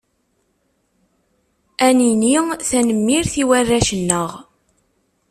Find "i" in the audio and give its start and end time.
3.41-3.43